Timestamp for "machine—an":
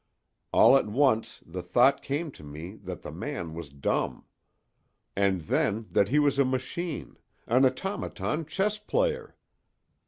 6.43-7.65